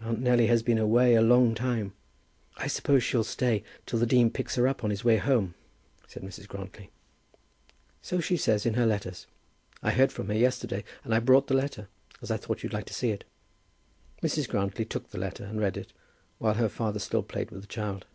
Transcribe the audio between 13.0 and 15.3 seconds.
it." Mrs. Grantly took the